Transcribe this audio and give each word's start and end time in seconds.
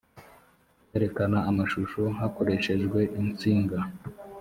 kwerekana 0.89 1.37
amashusho 1.49 2.01
hakoreshejwe 2.19 2.99
insinga 3.19 3.79